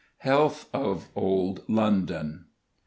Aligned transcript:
HEALTH 0.23 0.67
OF 0.73 1.09
OLD 1.15 1.63
LONDON. 1.69 2.45